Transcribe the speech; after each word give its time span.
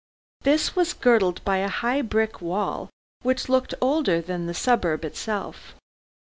This 0.41 0.75
was 0.75 0.95
girdled 0.95 1.45
by 1.45 1.57
a 1.57 1.67
high 1.67 2.01
brick 2.01 2.41
wall 2.41 2.89
which 3.21 3.47
looked 3.49 3.75
older 3.79 4.19
than 4.19 4.47
the 4.47 4.53
suburb 4.55 5.05
itself. 5.05 5.75